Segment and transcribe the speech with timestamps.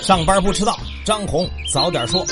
[0.00, 2.24] 上班不迟到，张红早点说。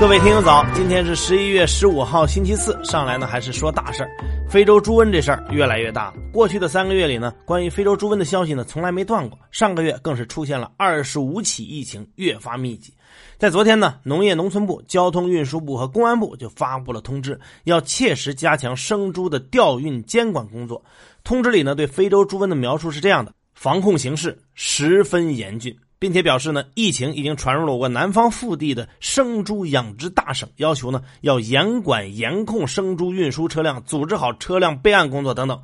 [0.00, 2.78] 各位听友早，今天是十一月十五号，星期四。
[2.84, 4.10] 上来呢还是说大事儿，
[4.48, 6.14] 非洲猪瘟这事儿越来越大了。
[6.32, 9.38] 过去的三个月里呢，关于非洲猪瘟的消息呢从来没断过。
[9.50, 12.93] 上个月更是出现了二十五起疫情，越发密集。
[13.38, 20.82] 在昨天呢，农业农村部、交通运输部和公安部就发布了通知，要切实加强生猪的调运监管工作。
[21.24, 35.60] 通知里呢，对非洲猪瘟的描述是这样的：防控形势十分严峻，并且表示呢，疫情已经传入了我南方腹地的生猪养殖大省，要求呢要严管严控生猪运输车辆，组织好车辆备案工作等等。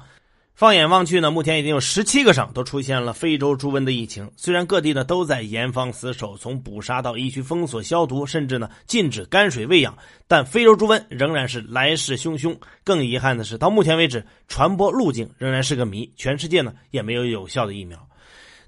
[0.55, 4.31] 放眼望去呢，目前已经有十七个省都出现了非洲猪瘟的疫情。
[4.37, 9.97] 虽然各地呢都在严防死守，从捕杀到疫区封锁消毒，甚至呢禁止泔水喂养，
[10.29, 12.55] 但非洲猪瘟仍然是来势汹汹。
[12.85, 17.99] 更遗憾的是，到目前为止，传播路径仍然是个谜，全世界呢也没有有效的疫苗。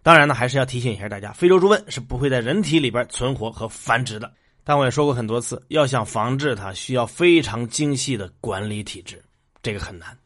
[0.02, 4.32] 当然呢，还是要提醒一下大家，非洲猪瘟是不会在人体里边存活和繁殖的。
[4.64, 9.22] 但我也说过很多次，要想防治它，需要非常精细的管理体制，
[9.62, 10.16] 这个很难。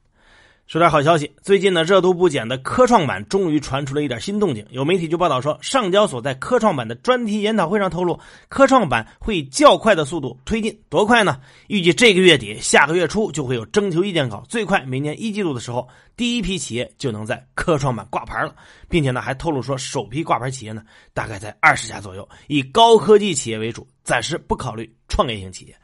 [0.66, 4.66] 说点好消息，最近呢，热度不减的科创板终于传出了一点新动静。
[4.70, 11.40] 有媒体就报道说，上交所在科创板的专题研讨会上透露，科创板会以较快的速度推进，多快呢？
[11.68, 18.52] 预计这个月底、下个月初就会有征求意见稿，最快明年一季度的时候，第一批企业就能在科创板挂牌了，
[18.88, 20.82] 并且呢，还透露说，首批挂牌企业呢，
[21.14, 25.76] 大概在二十家左右，以高科技企业为主，暂时不考虑创业型企业。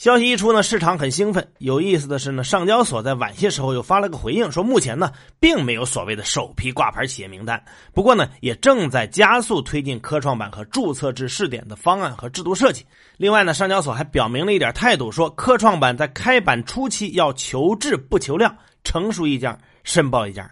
[0.00, 1.46] 消息一出呢，市场很兴奋。
[1.58, 12.86] 有意思的是呢，上交所在晚些时候又发了个回应，说目前呢并没有所谓的首批挂牌企业名单，不过呢也正在加速推进科创板和注册制试点的方案和制度设计。
[13.18, 20.50] 另外呢，上交所还表明了一点态度，说科创板在开板初期要求质不求量，成熟一家申报一家。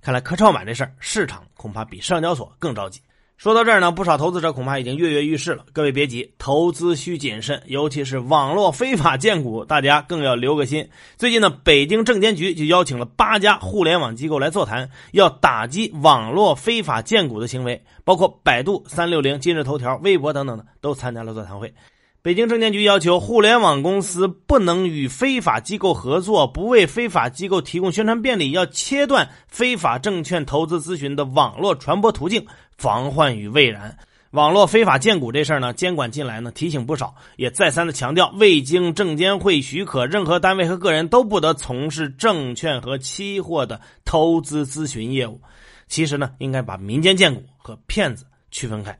[0.00, 3.00] 看来科创板这事儿，市场恐怕比上交所更着急。
[3.36, 5.66] 说到这儿呢，不少投资者恐怕已经跃跃欲试了。
[5.72, 10.88] 各位别急，投资需谨慎，尤其是网络非法荐股，大家更要留个心。
[11.16, 21.74] 最近呢，北京证监局就邀请了八家互联网机构来座谈，要打击网络非法荐股的行为，包括百度、三六零、今日头条、微博等等的都参加了座谈会。
[22.22, 33.98] 北京证监局要求互联网公司不能与非法机构合作，不为非法机构提供宣传便利，要切断非法证券投资咨询的网络传播途径，防患于未然。
[34.30, 45.40] 网络非法荐股这事儿呢，监管进来呢，提醒不少，也再三的强调，未经证监会许可，任何单位和个人都不得从事证券和期货的投资咨询业务。
[45.86, 48.98] 其实呢，应该把民间荐股和骗子区分开。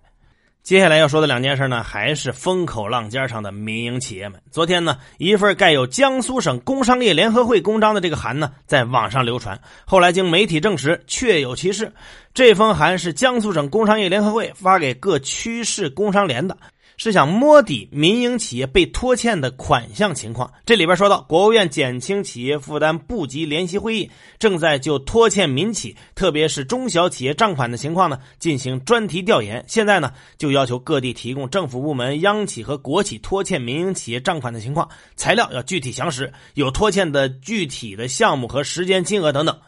[0.64, 4.40] 接下来要说的两件事呢，还是风口浪尖上的民营企业们。
[4.50, 9.60] 昨天呢，一份盖有江苏省工商业联合会公章的这个函呢，在网上流传。
[9.84, 11.92] 后来经媒体证实，确有其事。
[12.32, 16.56] 这封函是江苏省工商业联合会发给各区市工商联的。
[16.96, 20.52] 是想摸底民营企业被拖欠的款项情况。
[20.64, 29.64] 这里边说到，国务院减轻企业负担部级联席会议正在就拖欠民企，特别是中小企业账款的情况呢进行专题调研。
[29.66, 39.58] 现在呢，就要求各地提供政府部门、央企和国企拖欠民营企业账款的情况材料，要具体详实，有拖欠的具体的项目和时间、金额等等。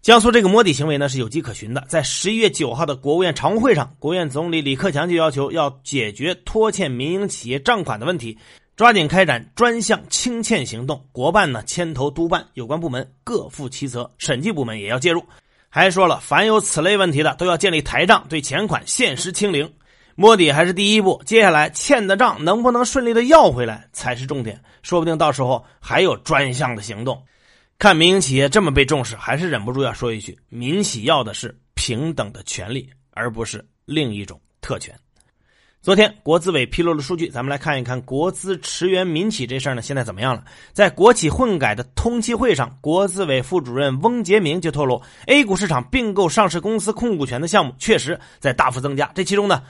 [0.00, 8.38] 江苏这个摸底行为呢是有迹可循的，在十一月九号的国务院常务会上，国务院总理李克强就要求要解决拖欠民营企业账款的问题，
[8.76, 11.04] 抓紧开展专项清欠行动。
[11.12, 15.22] 国办呢牵头督办，有关部门各负其责，审计部门也要介入。
[15.68, 19.70] 还说了，凡有此类问题的，都要建立台账，对钱款限时清零。
[20.14, 27.22] 摸底还是第一步，接下来欠的账能不能顺利的要回来才是重点，说不定到时候还有专项的行动。
[27.78, 34.92] 看民营企业这么被重视，还是忍不住要说一句：民企要的是平等的权利，而不是另一种特权。
[35.80, 40.42] 昨天国资委披露了数据，咱们来看一看国资驰援民企这事儿呢，现在怎么样了？
[40.72, 49.62] 在国企混改的通气会上，国资委副主任翁杰明就透露，A 股市场并购上市公司控股权的项目确实在大幅增加，这其中呢，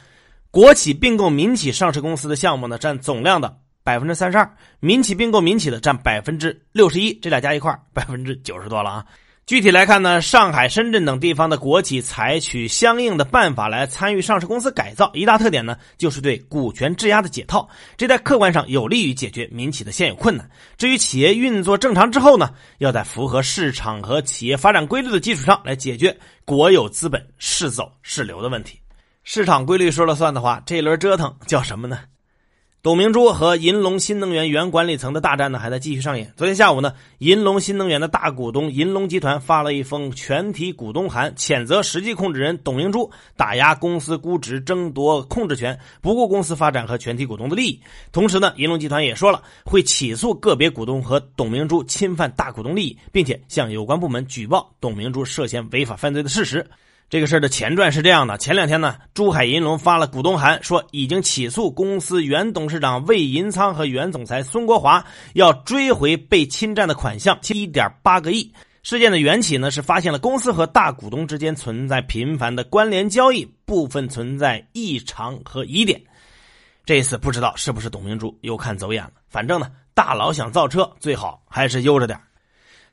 [0.50, 3.58] 国企并购民企上市公司的项目呢，占总量的。
[3.88, 9.06] 百分之三十二，民企并购民企的占百分之六十一，这俩加一块百分之九十多了啊。
[9.46, 20.46] 具体来看呢，上海、深圳等地方的国企采取相应的办法来参与上市公司改造，一大特点呢就是对股权质押的解套，这在客观上有利于解决民企的现有困难。
[20.76, 26.14] 至于企业运作正常之后呢，要在符合市场和企业发展规律的基础上来解决
[26.44, 28.78] 国有资本是走是留的问题。
[29.24, 32.00] 市场规律说了算的话，这一轮折腾叫什么呢？
[32.80, 36.32] 董明珠和银龙新能源原管理层的大战呢，还在继续上演。
[36.36, 47.80] 昨天下午呢，银龙新能源的大股东银龙集团发了一封全体股东函，谴责实际控制人董明珠打压公司估值、争夺控制权，不顾公司发展和全体股东的利益。
[48.12, 56.64] 同时呢，银龙集团也说了会起诉个别股东和董明珠侵犯大股东利益，并且向有关部门举报董明珠涉嫌违法犯罪的事实。
[57.10, 65.02] 这个事儿的前传是这样的：前两天呢，珠海银龙发了股东函，说已经起诉公司原董事长魏银仓和原总裁孙国华，
[65.32, 68.52] 要追回被侵占的款项一点八个亿。
[68.82, 75.98] 事件的缘起呢，是发现了公司和大股东之间存在频繁的关联交易，部分存在异常和疑点。
[76.84, 82.20] 这次不知道是不是董明珠又看走眼了，反正呢，大佬想造车，最好还是悠着点。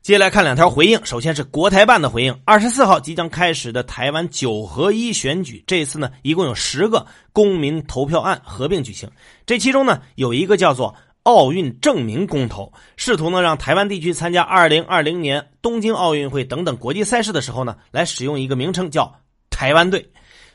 [0.05, 1.03] 接下来看两条回应。
[1.03, 9.09] 首先是国台办的回应：二十四号即将开始的台湾九合一选举，这次呢一共有十个公民投票案合并举行。
[9.47, 10.93] 这其中呢有一个叫做
[11.23, 19.11] 奥运证明公投，试图呢让台湾地区参加二零二零年东京奥运会等等国际赛事的时候呢来使用一个名称叫
[19.49, 20.07] 台湾队。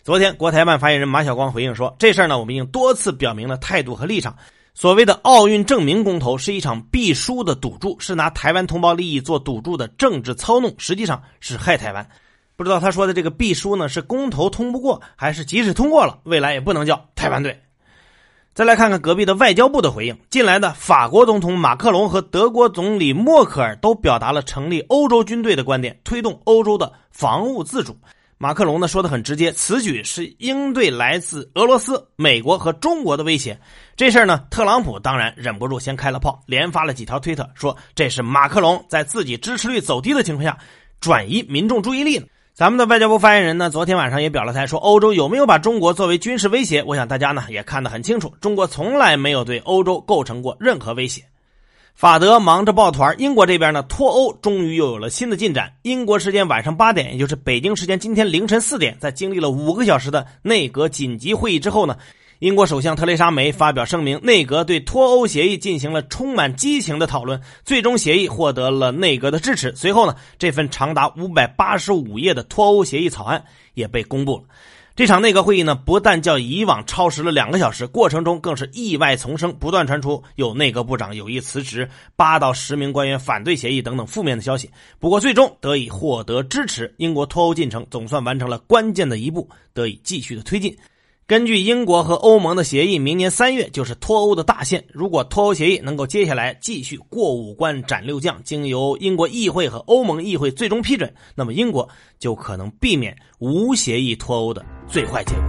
[0.04, 4.36] 昨天国台办发言人马晓光回应说，这事儿呢我们已经多次表明了态度和立场。
[4.74, 12.08] 所谓的奥运证明公投是一场必输的赌注，是拿台湾同胞利益做赌注的政治操弄，实际上是害台湾。
[12.56, 17.60] 不知道他说的这个必输呢，是公投通不过，还是即使通过了，未来也不能叫台湾队？
[18.52, 27.96] 再来看看隔壁的外交部的回应，近来的法国总统马克龙和德国总理默克尔都表达了成立欧洲军队的观点，推动欧洲的防务自主。
[28.42, 33.60] 马克龙呢说的很直接，此举是应对来自俄罗斯、美国和中国的威胁。
[33.96, 40.56] 这事儿呢，特朗普当然忍不住先开了炮，连发了几条推特，说这是马克龙在自己支持率走低的情况下
[41.00, 42.24] 转移民众注意力呢。
[42.54, 46.82] 咱们的外交部发言人呢，昨天晚上也表了态，说欧洲有没有把中国作为军事威胁？
[46.82, 51.22] 我想大家呢也看得很清楚，中国从来没有对欧洲构成过任何威胁。
[51.94, 55.74] 法德忙着抱团，英国这边呢脱欧终于又有了新的进展。
[55.82, 61.98] 英国时间晚上八点，也就是北京时间今天凌晨四点，在经历了五个小时的内阁紧急会议之后呢，
[62.38, 69.76] 英国首相特蕾莎梅发表声明，内阁对脱欧协议进行了充满激情的讨论，最终协议获得了内阁的支持。
[69.76, 73.44] 随后呢，这份长达五百八十五页的脱欧协议草案
[73.74, 74.44] 也被公布了。
[75.00, 84.70] 这场内阁会议呢，不但较以往超时了两个小时，过程中更是意外丛生，不断传出有内阁部长有意辞职、八到十名官员反对协议等等负面的消息。
[84.98, 90.76] 不过，最终得以获得支持，英国脱欧进程总算完成了关键的一步，得以继续的推进。
[91.30, 94.84] 根据英国和欧盟的协议，明年三月就是脱欧的大限。
[94.92, 101.88] 如果脱欧协议能够接下来继续过五关斩六将，经由英国议会和欧盟议会最终批准，那么英国
[102.18, 105.42] 就可能避免无协议脱欧的最坏结果。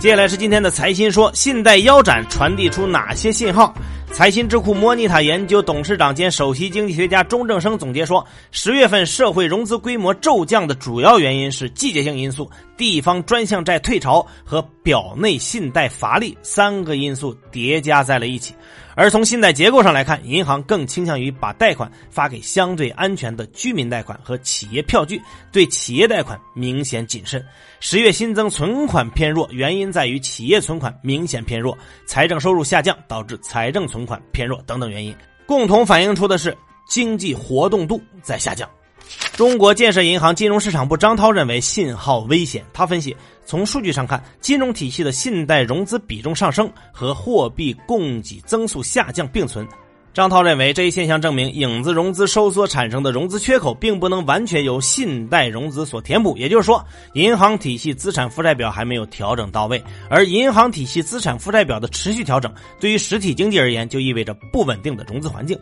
[0.00, 3.72] 接下来是今天的财新说，信贷腰斩传递出哪些信号？
[4.10, 18.54] 财新智库莫尼塔研究董事长兼首席经济学家钟正生总结说，十月份社会融资规模骤降的主要原因是季节性因素、地方专项债退潮和表内信贷乏力三个因素叠加在了一起。
[18.98, 25.22] 而从信贷结构上来看，银行更倾向于把贷款发给相对安全的居民贷款和企业票据，
[25.52, 27.40] 对企业贷款明显谨慎。
[27.78, 35.14] 十月新增存款偏弱，原因在于企业存款明显偏弱，财政收入下降导致财政存款偏弱等等原因，
[35.46, 36.52] 共同反映出的是
[36.88, 38.68] 经济活动度在下降。
[39.32, 42.64] 中国建设银行金融市场部张涛认为信号危险。
[42.72, 43.16] 他分析，
[43.46, 49.66] 从数据上看，金融体系的信贷融资比重上升和货币供给增速下降并存。
[50.12, 56.36] 张涛认为，这一现象证明，影子融资收缩产生的融资缺口并不能完全由信贷融资所填补。
[56.36, 59.80] 也就是说，银行体系资产负债表还没有调整到位。
[60.10, 65.56] 而银行体系资产负债表的持续调整，对于实体经济而言，就意味着不稳定的融资环境。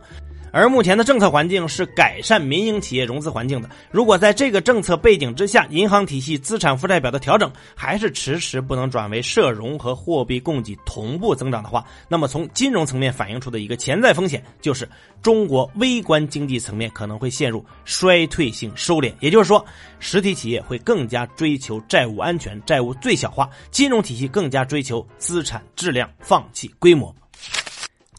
[0.52, 3.68] 而目前的政策环境是改善民营企业融资环境的。
[3.90, 14.88] 如果在这个政策背景之下，银行体系资产负债表的调整还是迟迟不能转为社融和货币供给同步增长的话，那么从金融层面反映出的一个潜在风险就是，
[15.20, 19.12] 中国微观经济层面可能会陷入衰退性收敛。
[19.20, 19.64] 也就是说，
[19.98, 27.14] 实体企业会更加追求债务安全、债务最小化，金融体系更加追求资产质量，放弃规模。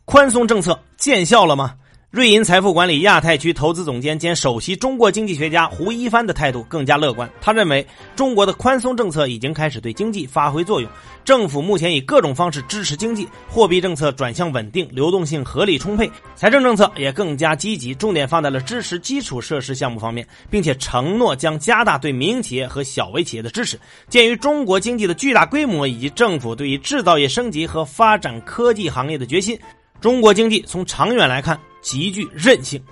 [0.06, 1.76] 宽松政策见效了吗？
[2.10, 7.30] 瑞银财富管理亚太区投资总监兼首席中国经济学家胡一帆的态度更加乐观。
[7.42, 7.86] 他认为，
[8.16, 10.90] 中国的宽松政策已经开始对经济发挥作用。
[11.26, 23.78] 政府目前以各种方式支持经济，货币政策转向稳定，流动性合理充沛；财政政策也更加积极，重点放在了支持基础设施项目方面，并且承诺将加大对民营企业和小微企业的支持。
[24.08, 29.60] 鉴于中国经济的巨大规模以及政府对于制造业升级和发展科技行业的决心，
[30.00, 31.60] 中国经济从长远来看。
[31.80, 32.84] 极具韧性。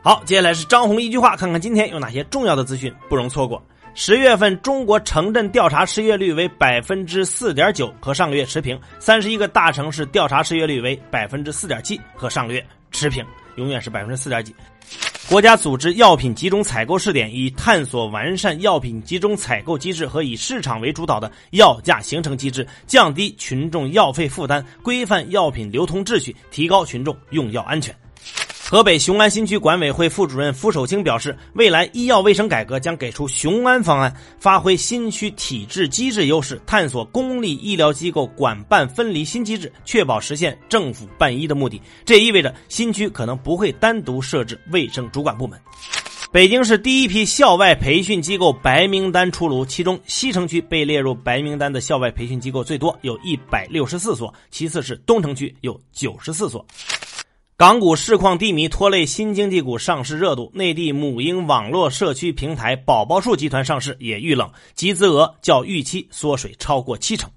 [0.00, 3.62] 好，接下来是张红一句话，看看今天有哪些重要的资讯不容错过。
[3.94, 13.22] 十月份中国城镇调查失业率为百分之四点九，和上个月持平；三十一个大城市调查失业率为百分之四点七，和上个月持平，
[13.56, 14.54] 永远是百分之四点几。
[15.26, 27.92] 国家组织药品集中采购试点，以探索完善药品集中采购机制和以市场为主导的药价形成机制，降低群众药费负担，规范药品流通秩序，提高群众用药安全。
[28.74, 41.80] 河北雄安新区管委会副主任付守清表示，未来医药卫生改革将给出雄安方案，发挥新区体制机制优势，探索公立医疗机构管办分离新机制，确保实现政府办医的目的。
[42.04, 45.56] 这意味着新区可能不会单独设置卫生主管部门。
[46.32, 56.66] 北京市第一批校外培训机构白名单出炉，其中西城区被列入白名单的校外培训机构最多，有一百六十四所，其次是东城区有九十四所。
[57.56, 60.50] 港股市况低迷，拖累新经济股上市热度。
[60.52, 67.30] 内地母婴网络社区平台宝宝树集团上市也遇冷，集资额较预期缩水超过七成。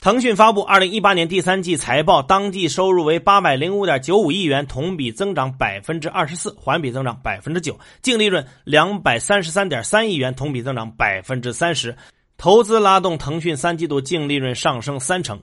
[0.00, 11.94] 腾讯发布二零一八年第三季财报，当季收入为八百零五点九五亿元，同比增长百分之二十四，环比增长百分之九；净利润两百三十三点三亿元，同比增长百分之三十。
[12.38, 15.38] 投资拉动腾讯三季度净利润上升三成。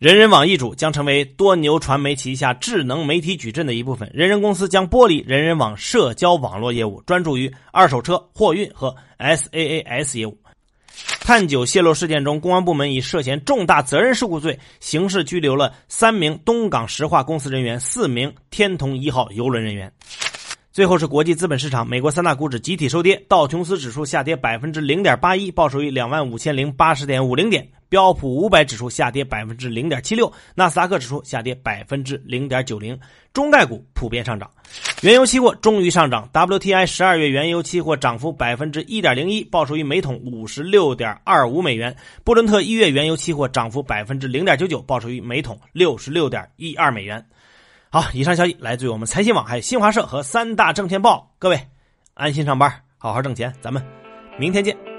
[0.00, 4.10] 人人网易主将成为多牛传媒旗下智能媒体矩阵的一部分。
[4.14, 10.38] 人人公司将剥离人人网社交网络业务，专注于二手车、货运和 SaaS 业务。
[11.20, 19.92] 碳九泄漏事件中，公安部门以涉嫌重大责任事故罪，刑事拘留了三名东港石化公司人员、四名天童一号邮轮人员。
[20.72, 27.68] 最后是国际资本市场，美国三大股指集体收跌，道琼斯指数下跌百分之零点八一，报收于两万五千零八十点五零点。
[27.90, 32.98] 标普五百指数下跌百分之零点七六，纳斯达克指数下跌百分之零点九零，
[33.34, 34.50] 中概股普遍上涨。
[35.02, 41.94] 原油期货终于上涨，WTI 十二月原油期货涨幅百分之一点零一，报收于每桶五十六点二五美元。
[42.22, 47.22] 布伦特一月原油期货涨幅百分之零点九九，报收于每桶六十六点一二美元。
[47.90, 51.34] 好，以上消息来自于我们财新网、还有新华社和三大证券报。
[51.40, 51.60] 各位
[52.14, 53.84] 安心上班，好好挣钱，咱们
[54.38, 54.89] 明天见。